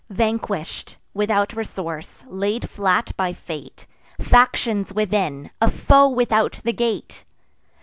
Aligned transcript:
Vanquish'd 0.09 0.95
without 1.13 1.53
resource; 1.55 2.23
laid 2.27 2.67
flat 2.67 3.15
by 3.17 3.33
fate; 3.33 3.85
Factions 4.19 4.91
within, 4.91 5.51
a 5.61 5.69
foe 5.69 6.09
without 6.09 6.59
the 6.63 6.73
gate! 6.73 7.23